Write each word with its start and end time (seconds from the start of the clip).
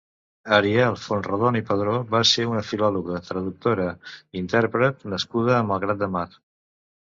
Ariel 0.55 0.95
Fontrodona 1.01 1.61
i 1.63 1.65
Padró 1.67 1.93
va 2.15 2.23
ser 2.31 2.47
una 2.53 2.65
filòloga, 2.71 3.21
traductora, 3.29 3.87
intèrpret 4.45 5.09
nascuda 5.15 5.57
a 5.61 5.65
Malgrat 5.73 6.05
de 6.05 6.15
Mar. 6.19 6.29